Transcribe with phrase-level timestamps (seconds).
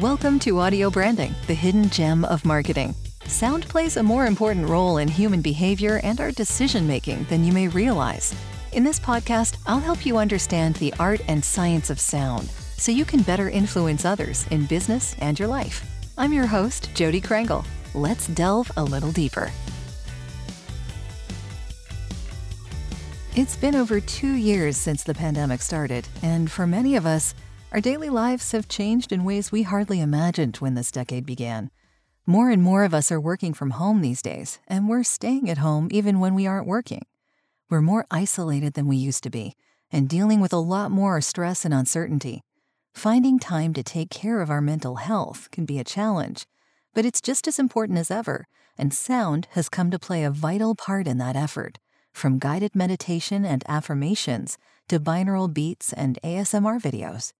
[0.00, 2.94] Welcome to Audio Branding, the hidden gem of marketing.
[3.24, 7.52] Sound plays a more important role in human behavior and our decision making than you
[7.52, 8.32] may realize.
[8.70, 13.04] In this podcast, I'll help you understand the art and science of sound so you
[13.04, 15.84] can better influence others in business and your life.
[16.16, 17.66] I'm your host, Jodi Krangle.
[17.92, 19.50] Let's delve a little deeper.
[23.34, 27.34] It's been over two years since the pandemic started, and for many of us,
[27.70, 31.70] our daily lives have changed in ways we hardly imagined when this decade began.
[32.24, 35.58] More and more of us are working from home these days, and we're staying at
[35.58, 37.06] home even when we aren't working.
[37.68, 39.54] We're more isolated than we used to be,
[39.90, 42.40] and dealing with a lot more stress and uncertainty.
[42.94, 46.46] Finding time to take care of our mental health can be a challenge,
[46.94, 48.48] but it's just as important as ever,
[48.78, 51.78] and sound has come to play a vital part in that effort,
[52.14, 54.56] from guided meditation and affirmations
[54.88, 57.32] to binaural beats and ASMR videos.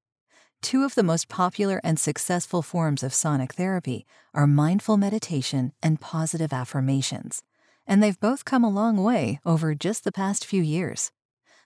[0.61, 6.01] Two of the most popular and successful forms of sonic therapy are mindful meditation and
[6.01, 7.43] positive affirmations,
[7.87, 11.13] and they've both come a long way over just the past few years.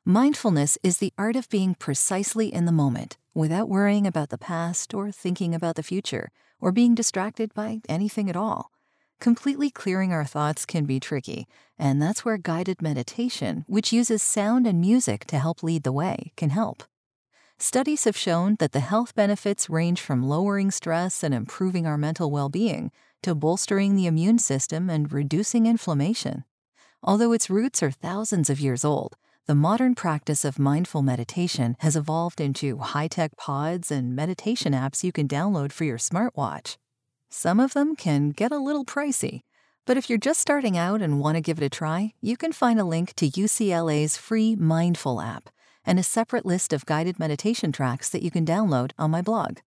[0.05, 4.93] Mindfulness is the art of being precisely in the moment without worrying about the past
[4.93, 8.71] or thinking about the future or being distracted by anything at all.
[9.21, 11.47] Completely clearing our thoughts can be tricky,
[11.79, 16.33] and that's where guided meditation, which uses sound and music to help lead the way,
[16.37, 16.83] can help.
[17.59, 22.31] Studies have shown that the health benefits range from lowering stress and improving our mental
[22.31, 22.91] well being
[23.23, 26.45] to bolstering the immune system and reducing inflammation.
[27.03, 31.97] Although its roots are thousands of years old, the modern practice of mindful meditation has
[31.97, 36.77] evolved into high tech pods and meditation apps you can download for your smartwatch.
[37.29, 39.41] Some of them can get a little pricey,
[39.85, 42.53] but if you're just starting out and want to give it a try, you can
[42.53, 45.51] find a link to UCLA's free Mindful app
[45.85, 49.59] and a separate list of guided meditation tracks that you can download on my blog.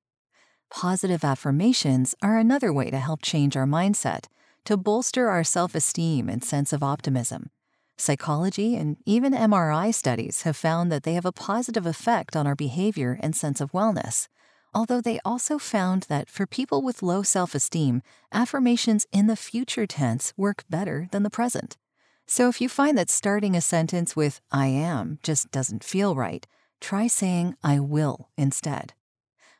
[0.69, 4.25] Positive affirmations are another way to help change our mindset,
[4.65, 7.49] to bolster our self esteem and sense of optimism.
[7.97, 12.55] Psychology and even MRI studies have found that they have a positive effect on our
[12.55, 14.27] behavior and sense of wellness.
[14.73, 18.01] Although they also found that for people with low self esteem,
[18.33, 21.77] affirmations in the future tense work better than the present.
[22.27, 26.45] So if you find that starting a sentence with I am just doesn't feel right,
[26.81, 28.93] try saying I will instead.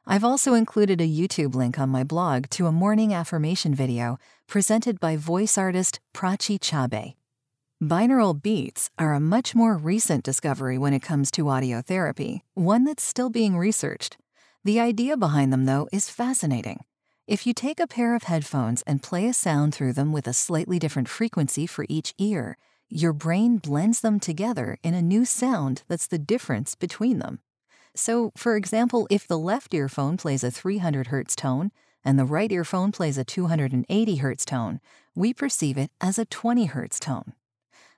[0.08, 4.18] I've also included a YouTube link on my blog to a morning affirmation video
[4.48, 7.16] presented by voice artist Prachi Chabe.
[7.84, 12.84] Binaural beats are a much more recent discovery when it comes to audio therapy, one
[12.84, 14.18] that's still being researched.
[14.64, 16.84] The idea behind them, though, is fascinating.
[17.28, 20.34] If you take a pair of headphones and play a sound through them with a
[20.34, 22.56] slightly different frequency for each ear,
[22.88, 27.40] your brain blends them together in a new sound that's the difference between them.
[27.96, 31.72] So, for example, if the left earphone plays a 300 Hz tone
[32.04, 34.80] and the right earphone plays a 280 Hz tone,
[35.16, 37.34] we perceive it as a 20 Hz tone.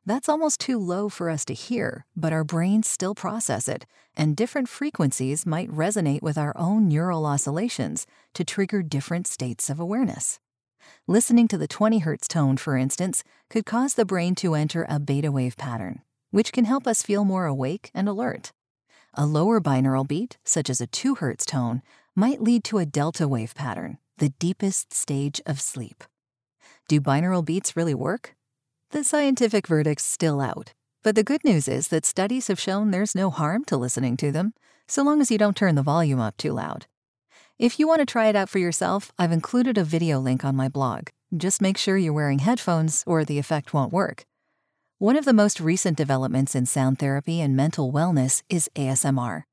[0.08, 3.86] That's almost too low for us to hear, but our brains still process it,
[4.16, 9.82] and different frequencies might resonate with our own neural oscillations to trigger different states of
[9.82, 10.40] awareness.
[11.08, 14.98] Listening to the 20 Hz tone, for instance, could cause the brain to enter a
[14.98, 16.00] beta wave pattern,
[16.32, 18.54] which can help us feel more awake and alert.
[19.14, 21.82] A lower binaural beat, such as a 2 Hz tone,
[22.16, 26.06] might lead to a delta wave pattern, the deepest stage of sleep.
[26.88, 28.37] Do binaural beats really work?
[28.92, 33.16] The scientific verdict's still out, but the good news is that studies have shown there's
[33.16, 34.54] no harm to listening to them,
[34.88, 36.86] so long as you don't turn the volume up too loud.
[37.60, 40.56] If you want to try it out for yourself, I've included a video link on
[40.56, 41.10] my blog.
[41.36, 44.24] Just make sure you're wearing headphones or the effect won't work.
[45.00, 49.44] One of the most recent developments in sound therapy and mental wellness is ASMR.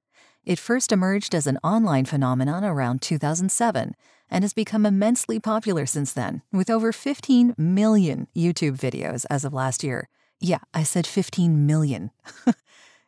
[0.44, 3.97] It first emerged as an online phenomenon around 2007
[4.31, 9.53] and has become immensely popular since then, with over 15 million YouTube videos as of
[9.53, 10.09] last year.
[10.41, 12.11] Yeah, I said 15 million.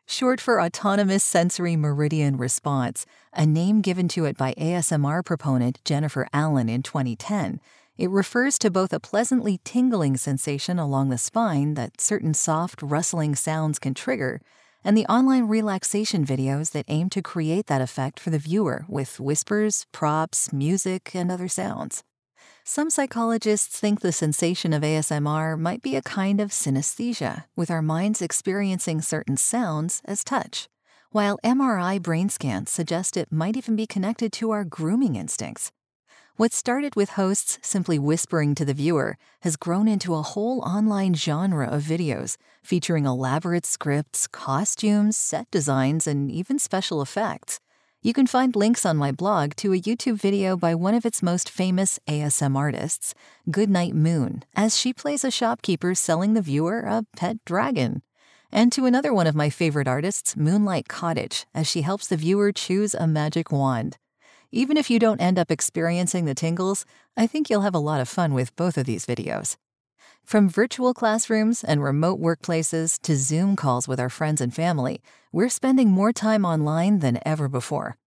[0.07, 6.29] Short for Autonomous Sensory Meridian Response, a name given to it by ASMR proponent Jennifer
[6.33, 7.61] Allen in 2010.
[7.99, 13.35] It refers to both a pleasantly tingling sensation along the spine that certain soft, rustling
[13.35, 14.41] sounds can trigger
[14.87, 19.19] and the online relaxation videos that aim to create that effect for the viewer with
[19.19, 22.05] whispers, props, music, and other sounds.
[22.63, 27.83] Some psychologists think the sensation of ASMR might be a kind of synesthesia, with our
[27.83, 30.69] minds experiencing certain sounds as touch,
[31.11, 35.73] while MRI brain scans suggest it might even be connected to our grooming instincts.
[36.37, 41.15] What started with hosts simply whispering to the viewer has grown into a whole online
[41.15, 47.59] genre of videos featuring elaborate scripts, costumes, set designs, and even special effects.
[48.03, 51.23] You can find links on my blog to a YouTube video by one of its
[51.23, 53.15] most famous ASM artists,
[53.51, 58.03] Goodnight Moon, as she plays a shopkeeper selling the viewer a pet dragon.
[58.53, 62.53] And to another one of my favorite artists, Moonlight Cottage, as she helps the viewer
[62.53, 63.97] choose a magic wand.
[64.57, 68.01] Even if you don't end up experiencing the tingles, I think you'll have a lot
[68.01, 69.57] of fun with both of these videos.
[70.25, 75.51] From virtual classrooms and remote workplaces to Zoom calls with our friends and family, we're
[75.51, 77.99] spending more time online than ever before.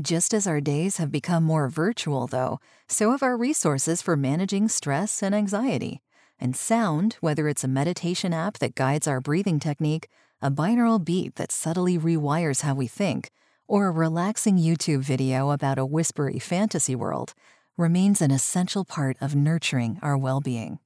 [0.00, 2.58] Just as our days have become more virtual, though,
[2.88, 6.02] so have our resources for managing stress and anxiety.
[6.36, 10.08] And sound, whether it's a meditation app that guides our breathing technique,
[10.40, 13.30] a binaural beat that subtly rewires how we think,
[13.66, 17.34] or a relaxing YouTube video about a whispery fantasy world,
[17.76, 20.78] remains an essential part of nurturing our well being.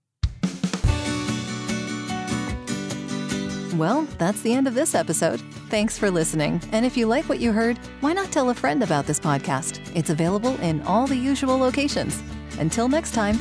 [3.76, 5.40] Well, that's the end of this episode.
[5.68, 6.62] Thanks for listening.
[6.72, 9.80] And if you like what you heard, why not tell a friend about this podcast?
[9.94, 12.22] It's available in all the usual locations.
[12.58, 13.38] Until next time.